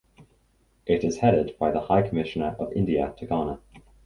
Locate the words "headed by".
1.19-1.69